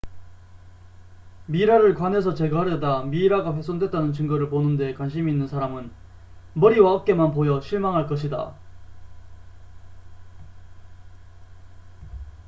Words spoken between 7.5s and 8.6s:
실망할 것이다